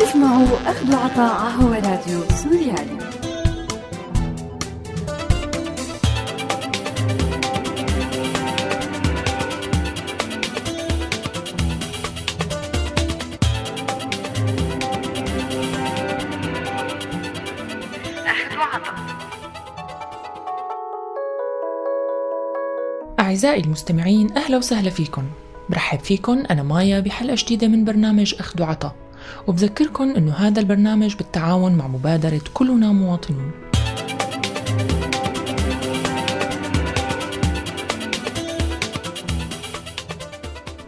[0.00, 2.98] تسمعوا أخذ عطاء هو راديو سوريالي
[23.20, 25.22] أعزائي المستمعين أهلا وسهلا فيكم.
[25.68, 28.94] برحب فيكم أنا مايا بحلقة جديدة من برنامج أخذ وعطا
[29.46, 33.50] وبذكركم أنه هذا البرنامج بالتعاون مع مبادرة كلنا مواطنون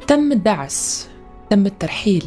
[0.07, 1.09] تم الدعس
[1.51, 2.25] تم الترحيل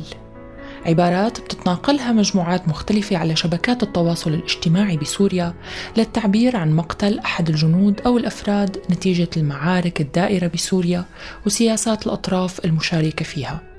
[0.86, 5.54] عبارات بتتناقلها مجموعات مختلفة على شبكات التواصل الاجتماعي بسوريا
[5.98, 11.06] للتعبير عن مقتل أحد الجنود أو الأفراد نتيجة المعارك الدائرة بسوريا
[11.46, 13.75] وسياسات الأطراف المشاركة فيها.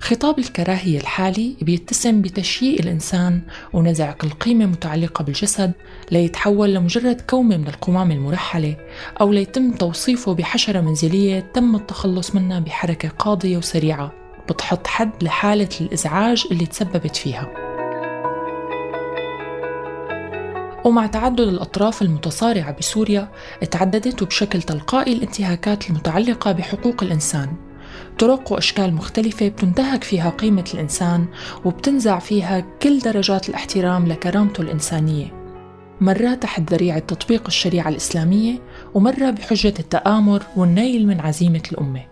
[0.00, 3.40] خطاب الكراهية الحالي بيتسم بتشييء الإنسان
[3.72, 5.72] ونزع كل قيمة متعلقة بالجسد
[6.10, 8.76] ليتحول لمجرد كومة من القمامة المرحلة
[9.20, 14.12] أو ليتم توصيفه بحشرة منزلية تم التخلص منها بحركة قاضية وسريعة.
[14.48, 17.48] بتحط حد لحالة الإزعاج اللي تسببت فيها.
[20.84, 23.28] ومع تعدد الأطراف المتصارعة بسوريا
[23.70, 27.69] تعددت بشكل تلقائي الانتهاكات المتعلقة بحقوق الإنسان.
[28.20, 31.26] طرق وأشكال مختلفة بتنتهك فيها قيمة الإنسان
[31.64, 35.32] وبتنزع فيها كل درجات الاحترام لكرامته الإنسانية.
[36.00, 38.58] مرة تحت ذريعة تطبيق الشريعة الإسلامية
[38.94, 42.02] ومرة بحجة التآمر والنيل من عزيمة الأمة.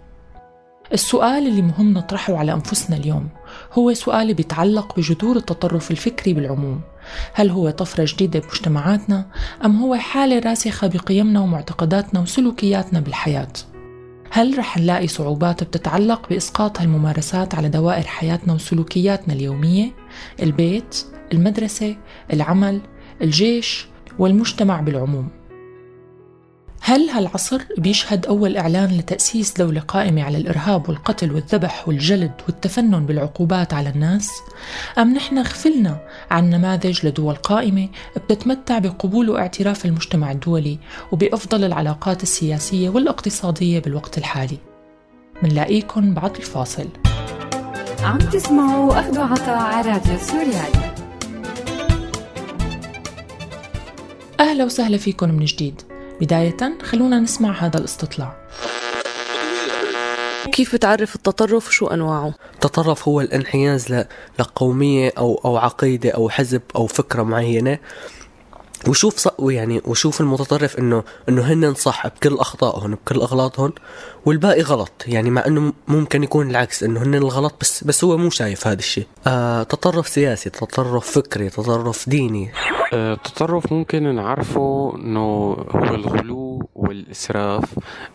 [0.93, 3.29] السؤال اللي مهم نطرحه على أنفسنا اليوم
[3.73, 6.81] هو سؤال بيتعلق بجذور التطرف الفكري بالعموم.
[7.35, 9.27] هل هو طفرة جديدة بمجتمعاتنا
[9.65, 13.53] أم هو حالة راسخة بقيمنا ومعتقداتنا وسلوكياتنا بالحياة؟
[14.31, 19.91] هل رح نلاقي صعوبات بتتعلق بإسقاط هالممارسات على دوائر حياتنا وسلوكياتنا اليومية؟
[20.43, 21.97] البيت، المدرسة،
[22.33, 22.81] العمل،
[23.23, 23.87] الجيش،
[24.19, 25.29] والمجتمع بالعموم
[26.81, 33.75] هل هالعصر بيشهد أول إعلان لتأسيس دولة قائمة على الإرهاب والقتل والذبح والجلد والتفنن بالعقوبات
[33.75, 34.31] على الناس؟
[34.99, 36.01] أم نحن غفلنا
[36.31, 40.79] عن نماذج لدول قائمة بتتمتع بقبول واعتراف المجتمع الدولي
[41.13, 44.59] وبأفضل العلاقات السياسية والاقتصادية بالوقت الحالي؟
[45.43, 46.89] منلاقيكن بعد الفاصل
[48.03, 50.95] عم تسمعوا أخذ عطاء على راديو سوريالي
[54.41, 55.83] أهلا وسهلا فيكم من جديد
[56.21, 58.37] بداية خلونا نسمع هذا الاستطلاع
[60.53, 64.05] كيف بتعرف التطرف وشو أنواعه؟ التطرف هو الانحياز
[64.39, 67.79] لقومية أو أو عقيدة أو حزب أو فكرة معينة
[68.89, 69.29] وشوف ص...
[69.41, 73.73] يعني وشوف المتطرف إنه إنه هن صح بكل اخطائهم بكل اغلاطهم
[74.27, 75.05] والباقي غلط.
[75.07, 78.79] يعني مع إنه ممكن يكون العكس إنه هن الغلط بس بس هو مو شايف هذا
[78.79, 79.07] الشيء.
[79.27, 82.51] آه تطرف سياسي تطرف فكري تطرف ديني.
[82.93, 87.65] آه، التطرف ممكن نعرفه إنه هو الغلو والإسراف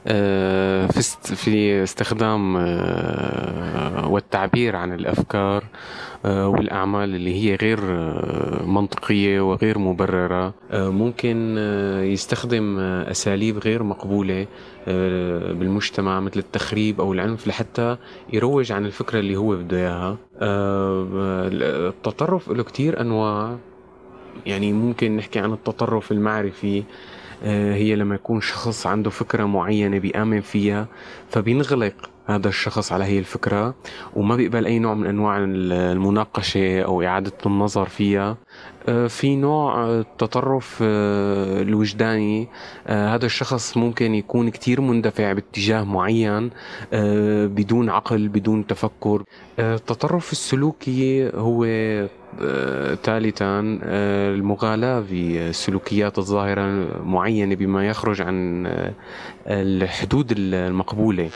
[0.07, 1.01] آه، في
[1.35, 5.63] في استخدام آه، والتعبير عن الأفكار.
[6.25, 7.79] والأعمال اللي هي غير
[8.66, 10.53] منطقية وغير مبررة.
[10.73, 11.57] ممكن
[12.03, 14.47] يستخدم أساليب غير مقبولة
[15.53, 17.97] بالمجتمع مثل التخريب أو العنف لحتى
[18.33, 20.17] يروج عن الفكرة اللي هو بده إياها.
[21.88, 23.57] التطرف له كتير أنواع.
[24.45, 26.83] يعني ممكن نحكي عن التطرف المعرفي
[27.44, 30.88] آه، هي لما يكون شخص عنده فكرة معينة بيآمن فيها
[31.29, 31.94] فبينغلق.
[32.25, 33.75] هذا الشخص على هي الفكرة
[34.16, 38.38] وما بيقبل أي نوع من أنواع المناقشة أو إعادة النظر فيها.
[38.89, 42.47] آه، في نوع التطرف آه، الوجداني.
[42.88, 46.50] هذا الشخص ممكن يكون كتير مندفع باتجاه معين
[47.47, 49.23] بدون عقل بدون تفكر.
[49.59, 51.66] التطرف السلوكي هو
[53.03, 58.94] ثالثا آه، المغالاة في سلوكيات الظاهرة معينة بما يخرج عن آه،
[59.47, 61.29] الحدود المقبولة.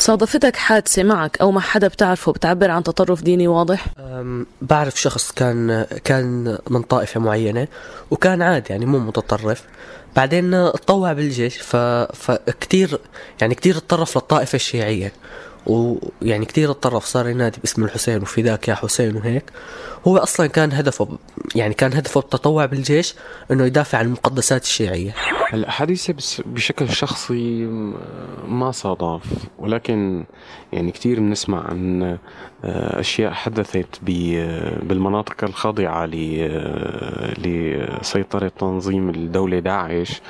[0.00, 3.86] صادفتك حادثة معك أو مع حدا بتعرفه بتعبر عن تطرف ديني واضح؟
[4.62, 7.68] بعرف شخص كان كان من طائفة معينة
[8.10, 9.62] وكان عادي يعني مو متطرف
[10.16, 11.76] بعدين تطوع بالجيش ف...
[11.76, 13.00] فكتير
[13.40, 15.12] يعني كتير تطرف للطائفة الشيعية
[15.66, 19.44] ويعني كثير أتطرف صار ينادي باسم الحسين وفداك يا حسين وهيك.
[20.06, 21.18] هو أصلا كان هدفه
[21.54, 23.14] يعني كان هدفه التطوع بالجيش
[23.50, 25.14] إنه يدافع عن المقدسات الشيعية.
[25.50, 27.64] هلا حديثي بس بشكل شخصي
[28.48, 29.22] ما صادف
[29.58, 30.24] ولكن
[30.72, 32.02] يعني كثير بنسمع عن
[32.64, 34.00] آه، أشياء حدثت
[34.82, 36.06] بالمناطق الخاضعة
[37.38, 40.20] لسيطرة تنظيم الدولة داعش.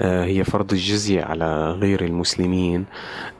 [0.00, 2.84] آه، هي فرض الجزية على غير المسلمين.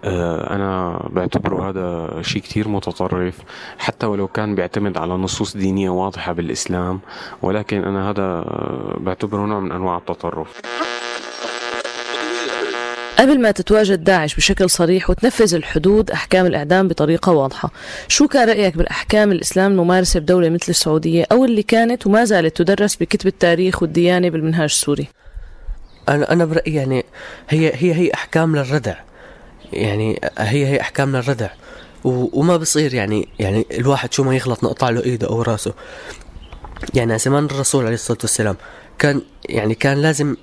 [0.05, 3.39] آه، أنا بعتبر بعتبره هذا شيء كتير متطرف
[3.79, 7.01] حتى ولو كان بيعتمد على نصوص دينية واضحة بالإسلام
[7.43, 8.45] ولكن أنا هذا
[9.01, 10.61] بعتبره نوع من أنواع التطرف.
[13.19, 17.71] قبل ما تتواجد داعش بشكل صريح وتنفذ الحدود أحكام الإعدام بطريقة واضحة.
[18.09, 22.97] شو كان رأيك بالأحكام الإسلام الممارسة بدولة مثل السعودية أو اللي كانت وما زالت تدرس
[22.97, 25.09] بكتب التاريخ والديانة بالمنهاج السوري؟
[26.09, 27.05] أنا أنا برأيي يعني
[27.49, 29.08] هي هي هي أحكام للردع.
[29.73, 31.49] يعني هي هي احكام للردع
[32.05, 35.75] و- وما بصير يعني يعني الواحد شو ما يغلط نقطع له إيده أو رأسه.
[36.95, 38.57] يعني زمان الرسول عليه الصلاة والسلام
[38.99, 40.37] كان يعني كان لازم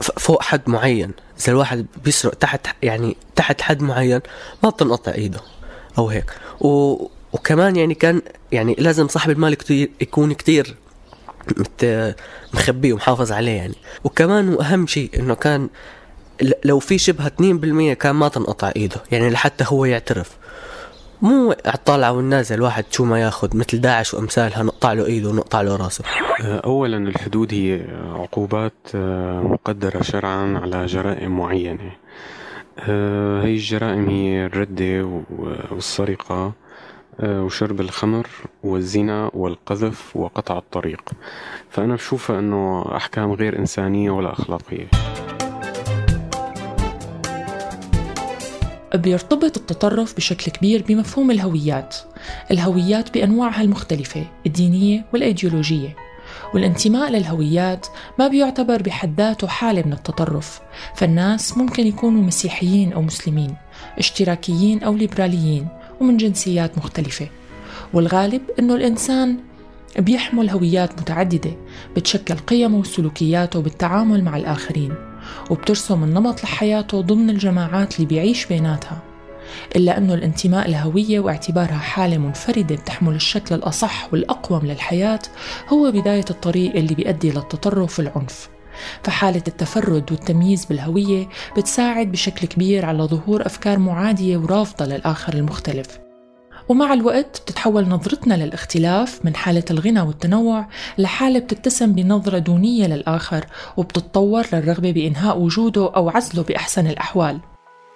[0.00, 1.10] فوق حد معين.
[1.40, 4.20] إذا الواحد بيسرق تحت يعني تحت حد معين
[4.62, 5.40] ما بتنقطع إيده
[5.98, 6.30] أو هيك.
[6.60, 6.96] و
[7.32, 10.76] وكمان يعني كان يعني لازم صاحب المال كتير يكون كتير
[12.54, 13.74] مخبيه ومحافظ عليه يعني.
[14.04, 15.68] وكمان واهم شيء إنه كان
[16.64, 17.32] لو في شبهة
[17.92, 20.36] 2% كان ما تنقطع إيده يعني لحتى هو يعترف.
[21.22, 25.76] مو الطالعة والنازل واحد شو ما ياخذ مثل داعش وأمثالها نقطع له إيده ونقطع له
[25.76, 26.04] راسه.
[26.40, 27.80] أولا الحدود هي
[28.14, 31.92] عقوبات آه، مقدرة شرعا على جرائم معينة.
[32.78, 35.22] آه، هي الجرائم هي الردة
[35.70, 36.52] والسرقة
[37.22, 38.26] وشرب الخمر
[38.64, 41.00] والزنا والقذف وقطع الطريق.
[41.70, 44.86] فأنا بشوفها أنه أحكام غير إنسانية ولا أخلاقية.
[48.94, 51.96] بيرتبط التطرف بشكل كبير بمفهوم الهويات.
[52.50, 55.96] الهويات بأنواعها المختلفة الدينية والأيديولوجية.
[56.54, 57.86] والانتماء للهويات
[58.18, 60.60] ما بيعتبر بحد ذاته حالة من التطرف.
[60.96, 63.54] فالناس ممكن يكونوا مسيحيين أو مسلمين
[63.98, 65.68] اشتراكيين أو ليبراليين
[66.00, 67.28] ومن جنسيات مختلفة.
[67.92, 69.36] والغالب أنه الإنسان
[69.98, 71.50] بيحمل هويات متعددة
[71.96, 75.11] بتشكل قيمه وسلوكياته بالتعامل مع الآخرين.
[75.50, 79.02] وبترسم النمط لحياته ضمن الجماعات اللي بيعيش بيناتها
[79.76, 85.20] إلا أنه الانتماء لهوية واعتبارها حالة منفردة بتحمل الشكل الأصح والأقوم للحياة
[85.68, 88.48] هو بداية الطريق اللي بيؤدي للتطرف والعنف.
[89.02, 96.11] فحالة التفرد والتمييز بالهوية بتساعد بشكل كبير على ظهور أفكار معادية ورافضة للآخر المختلف.
[96.68, 100.66] ومع الوقت بتتحول نظرتنا للاختلاف من حالة الغنى والتنوع
[100.98, 107.40] لحالة بتتسم بنظرة دونية للآخر وبتتطور للرغبة بإنهاء وجوده أو عزله بأحسن الأحوال.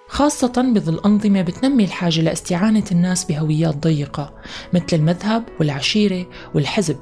[0.07, 4.33] خاصة بظل أنظمة بتنمي الحاجة لاستعانة الناس بهويات ضيقة
[4.73, 6.25] مثل المذهب والعشيرة
[6.55, 6.97] والحزب.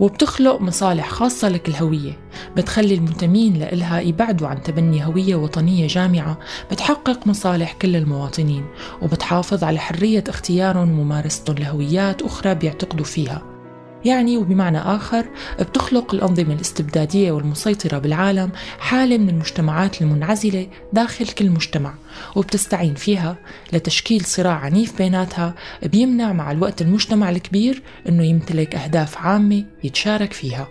[0.00, 2.18] وبتخلق مصالح خاصة لكل هوية
[2.56, 6.38] بتخلي المنتمين لإلها يبعدوا عن تبني هوية وطنية جامعة.
[6.70, 8.64] بتحقق مصالح كل المواطنين.
[9.02, 13.53] وبتحافظ على حرية اختيارهم وممارستهم لهويات أخرى بيعتقدوا فيها.
[14.04, 15.26] يعني وبمعنى آخر
[15.60, 21.94] بتخلق الأنظمة الاستبدادية والمسيطرة بالعالم حالة من المجتمعات المنعزلة داخل كل مجتمع
[22.36, 23.36] وبتستعين فيها
[23.72, 30.68] لتشكيل صراع عنيف بيناتها بيمنع مع الوقت المجتمع الكبير أنه يمتلك أهداف عامة يتشارك فيها.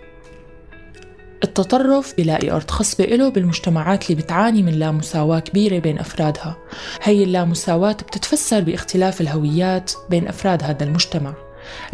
[1.44, 6.56] التطرف بيلاقي أرض خصبة له بالمجتمعات اللي بتعاني من لا مساواة كبيرة بين أفرادها.
[7.02, 11.43] هي اللامساواة بتتفسر باختلاف الهويات بين أفراد هذا المجتمع.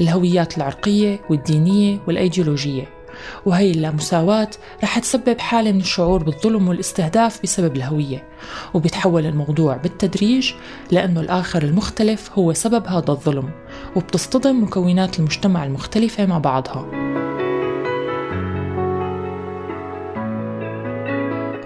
[0.00, 3.00] الهويات العرقية والدينية والأيديولوجية.
[3.46, 4.50] وهي اللامساواة
[4.82, 8.28] رح تسبب حالة من الشعور بالظلم والاستهداف بسبب الهوية
[8.74, 10.52] وبيتحول الموضوع بالتدريج
[10.90, 13.50] لأنه الآخر المختلف هو سبب هذا الظلم
[13.96, 17.19] وبتصطدم مكونات المجتمع المختلفة مع بعضها.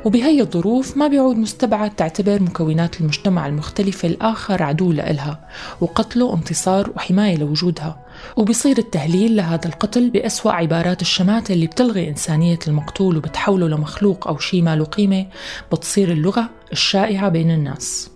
[0.05, 5.49] وبهي الظروف ما بيعود مستبعد تعتبر مكونات المجتمع المختلفة الآخر عدو لإلها
[5.81, 8.05] وقتله انتصار وحماية لوجودها.
[8.37, 14.63] وبصير التهليل لهذا القتل بأسوأ عبارات الشماتة اللي بتلغي إنسانية المقتول وبتحوله لمخلوق أو شيء
[14.63, 15.27] ما له قيمة
[15.73, 18.14] بتصير اللغة الشائعة بين الناس.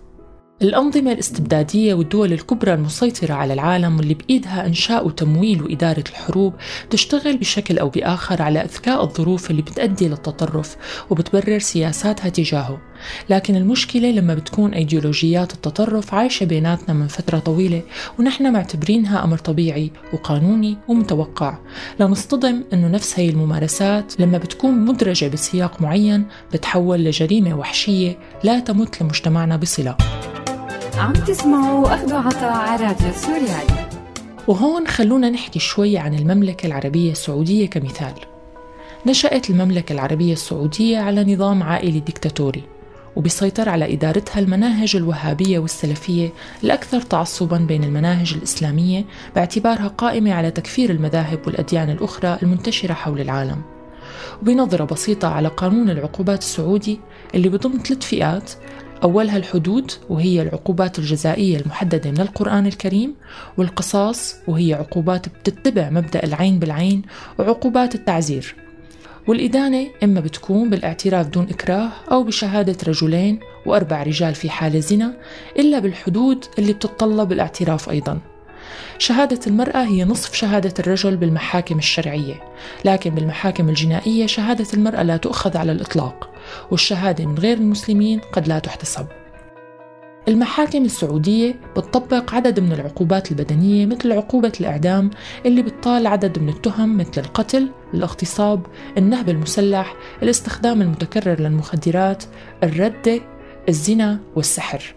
[0.63, 6.55] الأنظمة الاستبدادية والدول الكبرى المسيطرة على العالم واللي بإيدها إنشاء وتمويل وإدارة الحروب
[6.91, 10.77] تشتغل بشكل أو بآخر على إذكاء الظروف اللي بتأدي للتطرف
[11.11, 12.79] وبتبرر سياساتها تجاهه.
[13.31, 17.83] لكن المشكلة لما بتكون أيديولوجيات التطرف عايشة بيناتنا من فترة طويلة
[18.19, 21.59] ونحن معتبرينها أمر طبيعي وقانوني ومتوقع.
[22.01, 29.03] لنصطدم أنه نفس هي الممارسات لما بتكون مدرجة بسياق معين بتحول لجريمة وحشية لا تمت
[29.03, 29.97] لمجتمعنا بصلة.
[30.99, 33.89] عم تسمعوا أخذ عطاء على راديو سوريالي.
[34.49, 38.15] وهون خلونا نحكي شوي عن المملكة العربية السعودية كمثال.
[39.07, 42.63] نشأت المملكة العربية السعودية على نظام عائلي ديكتاتوري
[43.17, 46.33] وبيسيطر على إدارتها المناهج الوهابية والسلفية
[46.65, 53.63] الأكثر تعصبا بين المناهج الإسلامية باعتبارها قائمة على تكفير المذاهب والأديان الأخرى المنتشرة حول العالم.
[54.43, 57.01] وبنظرة بسيطة على قانون العقوبات السعودي
[57.35, 58.53] اللي بضم ثلاث فئات
[59.03, 63.15] أولها الحدود وهي العقوبات الجزائية المحددة من القرآن الكريم
[63.57, 67.03] والقصاص وهي عقوبات بتتبع مبدأ العين بالعين
[67.39, 68.55] وعقوبات التعزير.
[69.27, 75.17] والإدانة إما بتكون بالاعتراف دون إكراه أو بشهادة رجلين وأربع رجال في حال زنا
[75.59, 78.19] إلا بالحدود اللي بتتطلب الاعتراف أيضاً.
[78.99, 82.35] شهادة المرأة هي نصف شهادة الرجل بالمحاكم الشرعية،
[82.85, 86.31] لكن بالمحاكم الجنائية شهادة المرأة لا تؤخذ على الإطلاق،
[86.71, 89.07] والشهادة من غير المسلمين قد لا تحتسب.
[90.29, 95.11] المحاكم السعودية بتطبق عدد من العقوبات البدنية مثل عقوبة الإعدام
[95.47, 98.67] اللي بتطال عدد من التهم مثل القتل، الاغتصاب،
[98.99, 102.25] النهب المسلح، الاستخدام المتكرر للمخدرات،
[102.63, 103.21] الردة،
[103.69, 104.95] الزنا والسحر.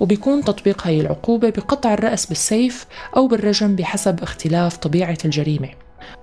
[0.00, 2.86] وبيكون تطبيق هاي العقوبة بقطع الرأس بالسيف
[3.16, 5.68] أو بالرجم بحسب اختلاف طبيعة الجريمة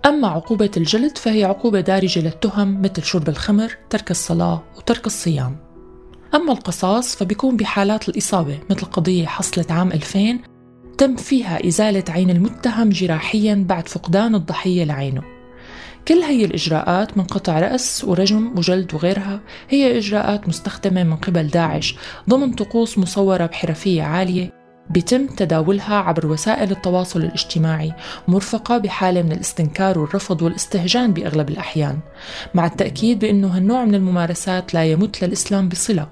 [0.06, 5.58] أما عقوبة الجلد فهي عقوبة دارجة للتهم مثل شرب الخمر، ترك الصلاة وترك الصيام.
[6.36, 10.40] أما القصاص فبيكون بحالات الإصابة مثل قضية حصلت عام 2000
[10.98, 15.22] تم فيها إزالة عين المتهم جراحيا بعد فقدان الضحية لعينه.
[16.08, 19.40] كل هي الإجراءات من قطع رأس ورجم وجلد وغيرها
[19.70, 21.96] هي إجراءات مستخدمة من قبل داعش
[22.30, 24.52] ضمن طقوس مصورة بحرفية عالية
[24.90, 27.94] بيتم تداولها عبر وسائل التواصل الاجتماعي
[28.28, 32.00] مرفقة بحالة من الاستنكار والرفض والاستهجان بأغلب الأحيان
[32.54, 36.08] مع التأكيد بأنه هالنوع من الممارسات لا يمت للإسلام بصلة.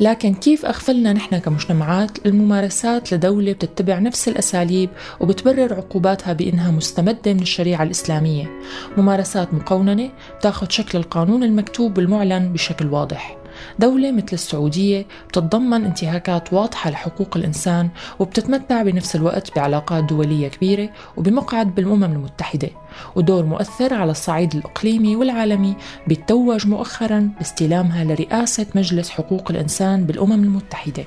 [0.00, 7.42] لكن كيف أغفلنا نحن كمجتمعات الممارسات لدولة بتتبع نفس الأساليب وبتبرر عقوباتها بأنها مستمدة من
[7.42, 8.60] الشريعة الإسلامية؟
[8.96, 10.10] ممارسات مقوننة
[10.40, 13.37] تاخذ شكل القانون المكتوب والمعلن بشكل واضح.
[13.78, 17.88] دولة مثل السعودية بتتضمن انتهاكات واضحة لحقوق الإنسان
[18.18, 22.70] وبتتمتع بنفس الوقت بعلاقات دولية كبيرة وبمقعد بالأمم المتحدة.
[23.16, 31.04] ودور مؤثر على الصعيد الإقليمي والعالمي بيتوج مؤخرا باستلامها لرئاسة مجلس حقوق الإنسان بالأمم المتحدة.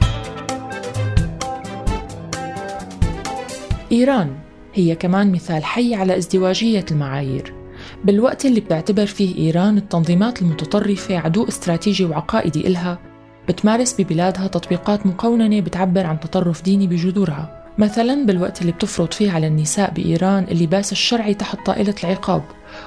[3.91, 4.35] إيران
[4.73, 7.60] هي كمان مثال حي على ازدواجية المعايير.
[8.03, 12.99] بالوقت اللي بتعتبر فيه إيران التنظيمات المتطرفة عدو استراتيجي وعقائدي إلها
[13.47, 17.61] بتمارس ببلادها تطبيقات مقوننة بتعبر عن تطرف ديني بجذورها.
[17.77, 22.43] مثلا بالوقت اللي بتفرض فيه على النساء بإيران اللباس الشرعي تحت طائلة العقاب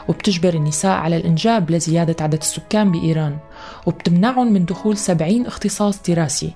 [0.08, 3.36] وبتجبر النساء على الإنجاب لزيادة عدد السكان بإيران
[3.86, 6.50] وبتمنعهم من دخول 70 اختصاص دراسي.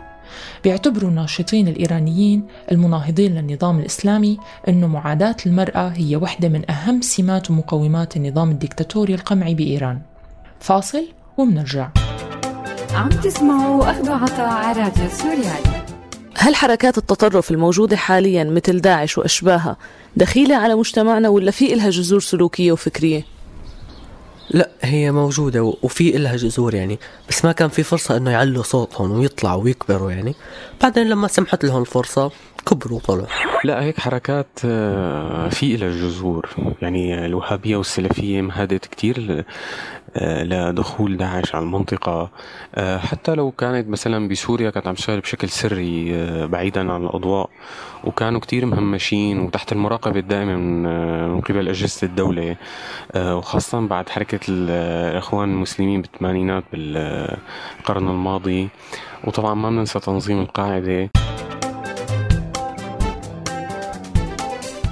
[0.64, 8.16] بيعتبروا الناشطين الإيرانيين المناهضين للنظام الإسلامي أن معاداة المرأة هي واحدة من أهم سمات ومقومات
[8.16, 10.00] النظام الديكتاتوري القمعي بإيران.
[10.61, 11.04] فاصل
[11.37, 11.88] ومنرجع.
[12.94, 15.78] عم تسمعوا أخذ عطاء على راديو سوريالي
[16.37, 19.76] هل حركات التطرف الموجودة حاليا مثل داعش وأشباهها
[20.16, 23.38] دخيلة على مجتمعنا ولا في إلها جذور سلوكية وفكرية؟
[24.50, 29.11] لا هي موجودة وفي إلها جذور يعني بس ما كان في فرصة إنه يعلوا صوتهم
[29.11, 30.35] ويطلعوا ويكبروا يعني.
[30.83, 32.31] بعدين لما سمحت لهم الفرصة
[32.67, 33.26] كبروا وطلعوا.
[33.64, 36.49] لا هيك حركات آه، في إلها جذور.
[36.83, 39.45] يعني الوهابية والسلفية مهدت كتير
[40.17, 42.31] لدخول داعش على المنطقة.
[42.75, 46.12] آه، حتى لو كانت مثلا بسوريا كانت عم تشتغل بشكل سري
[46.47, 47.50] بعيدا عن الأضواء
[48.05, 50.83] وكانوا كتير مهمشين وتحت المراقبة الدائمة من
[51.29, 52.57] من قبل أجهزة الدولة.
[53.17, 58.69] وخاصة بعد حركة الإخوان المسلمين بالثمانينات بالقرن الماضي.
[59.25, 61.11] وطبعا ما بننسى تنظيم القاعدة.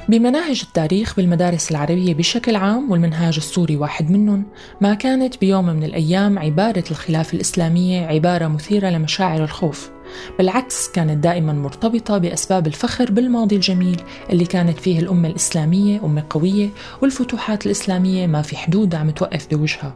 [0.08, 4.44] بمناهج التاريخ بالمدارس العربية بشكل عام والمنهاج السوري واحد منهم
[4.80, 9.90] ما كانت بيوم من الأيام عبارة الخلافة الإسلامية عبارة مثيرة لمشاعر الخوف.
[10.38, 16.68] بالعكس كانت دائما مرتبطة بأسباب الفخر بالماضي الجميل اللي كانت فيه الأمة الإسلامية أمة قوية
[17.02, 19.94] والفتوحات الإسلامية ما في حدود عم توقف بوجهها.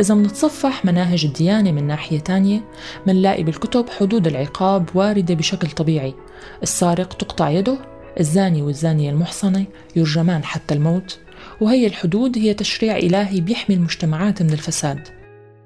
[0.00, 2.60] إذا منتصفح مناهج الديانة من ناحية تانية
[3.06, 6.14] منلاقي بالكتب حدود العقاب واردة بشكل طبيعي.
[6.62, 9.64] السارق تقطع يده الزاني والزانية المحصنة
[9.96, 11.18] يرجمان حتى الموت
[11.60, 15.08] وهي الحدود هي تشريع إلهي بيحمي المجتمعات من الفساد.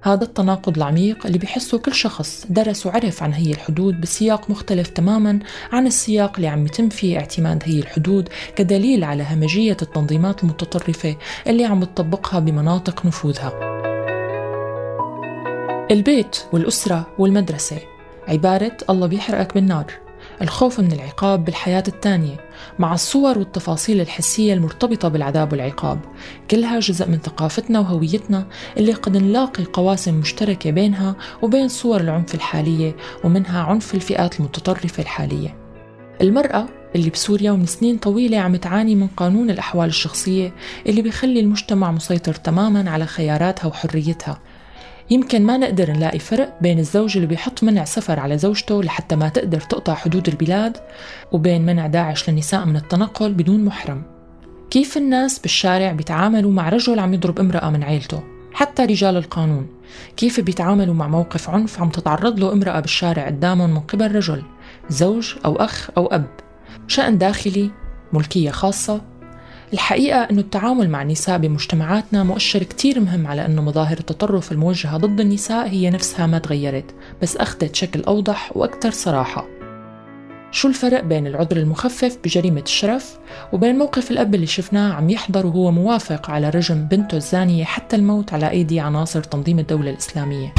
[0.02, 5.38] هذا التناقض العميق اللي بيحسه كل شخص درس وعرف عن هي الحدود بسياق مختلف تماما
[5.72, 11.64] عن السياق اللي عم يتم فيه اعتماد هي الحدود كدليل على همجية التنظيمات المتطرفة اللي
[11.64, 13.52] عم تطبقها بمناطق نفوذها.
[15.90, 17.78] البيت والأسرة والمدرسة
[18.28, 20.05] عبارة الله بيحرقك بالنار.
[20.42, 22.36] الخوف من العقاب بالحياة التانية
[22.78, 25.98] مع الصور والتفاصيل الحسية المرتبطة بالعذاب والعقاب.
[26.50, 32.96] كلها جزء من ثقافتنا وهويتنا اللي قد نلاقي قواسم مشتركة بينها وبين صور العنف الحالية
[33.24, 35.56] ومنها عنف الفئات المتطرفة الحالية.
[36.20, 40.52] المرأة اللي بسوريا ومن سنين طويلة عم تعاني من قانون الأحوال الشخصية
[40.86, 44.40] اللي بيخلي المجتمع مسيطر تماما على خياراتها وحريتها.
[45.10, 49.28] يمكن ما نقدر نلاقي فرق بين الزوج اللي بيحط منع سفر على زوجته لحتى ما
[49.28, 50.76] تقدر تقطع حدود البلاد
[51.32, 54.02] وبين منع داعش للنساء من التنقل بدون محرم.
[54.70, 58.22] كيف الناس بالشارع بيتعاملوا مع رجل عم يضرب امرأة من عيلته؟
[58.52, 59.66] حتى رجال القانون.
[60.16, 64.42] كيف بيتعاملوا مع موقف عنف عم تتعرض له امرأة بالشارع قدامهم من قبل رجل
[64.88, 66.26] زوج أو أخ أو أب؟
[66.86, 67.70] شأن داخلي
[68.12, 69.00] ملكية خاصة
[69.72, 75.20] الحقيقة أنه التعامل مع النساء بمجتمعاتنا مؤشر كتير مهم على أنه مظاهر التطرف الموجهة ضد
[75.20, 79.46] النساء هي نفسها ما تغيرت بس أخذت شكل أوضح وأكثر صراحة.
[80.50, 83.18] شو الفرق بين العذر المخفف بجريمة الشرف
[83.52, 88.32] وبين موقف الأب اللي شفناه عم يحضر وهو موافق على رجم بنته الزانية حتى الموت
[88.32, 90.54] على أيدي عناصر تنظيم الدولة الإسلامية؟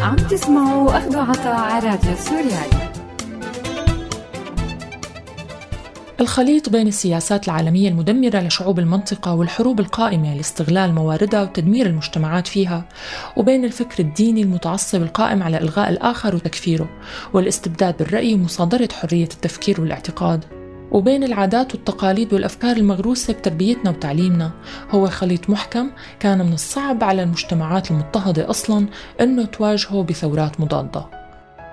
[0.00, 2.91] عم تسمعوا أخذ عطاء على راديو سوريالي.
[6.22, 12.84] الخليط بين السياسات العالمية المدمرة لشعوب المنطقة والحروب القائمة لاستغلال مواردها وتدمير المجتمعات فيها
[13.36, 16.88] وبين الفكر الديني المتعصب القائم على إلغاء الآخر وتكفيره
[17.32, 20.44] والاستبداد بالرأي ومصادرة حرية التفكير والاعتقاد.
[20.90, 24.50] وبين العادات والتقاليد والأفكار المغروسة بتربيتنا وتعليمنا.
[24.90, 28.86] هو خليط محكم كان من الصعب على المجتمعات المضطهدة أصلا
[29.20, 31.21] أنه تواجهه بثورات مضادة.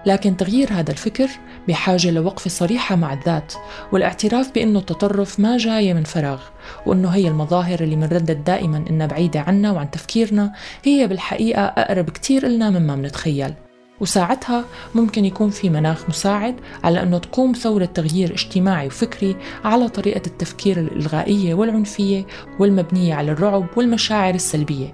[0.10, 1.30] لكن تغيير هذا الفكر
[1.68, 3.54] بحاجة لوقفة صريحة مع الذات
[3.92, 6.42] والاعتراف بأنه التطرف ما جاي من فراغ
[6.86, 12.48] وأنه هي المظاهر اللي منردد دائما إنها بعيدة عنا وعن تفكيرنا هي بالحقيقة أقرب كتير
[12.48, 13.54] إلنا مما منتخيل.
[14.02, 20.22] وساعتها ممكن يكون في مناخ مساعد على أنه تقوم ثورة تغيير اجتماعي وفكري على طريقة
[20.28, 22.26] التفكير الإلغائية والعنفية
[22.60, 24.94] والمبنية على الرعب والمشاعر السلبية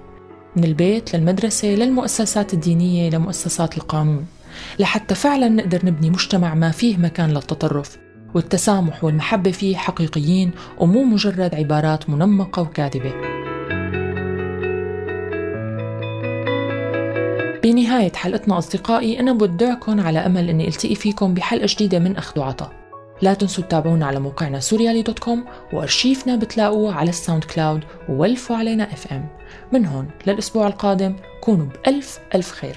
[0.56, 4.26] من البيت للمدرسة للمؤسسات الدينية لمؤسسات القانون.
[4.78, 7.98] لحتى فعلا نقدر نبني مجتمع ما فيه مكان للتطرف
[8.34, 13.14] والتسامح والمحبة فيه حقيقيين ومو مجرد عبارات منمقة وكاذبة.
[17.62, 22.72] بنهاية حلقتنا أصدقائي أنا بودعكم على أمل أني ألتقي فيكم بحلقة جديدة من أخذ وعطا
[23.22, 28.84] لا تنسوا تتابعونا على موقعنا سوريالي dot com وأرشيفنا بتلاقوه على الساوند كلاود وولفوا علينا
[28.84, 29.28] FM
[29.72, 32.76] من هون للأسبوع القادم كونوا بألف ألف خير.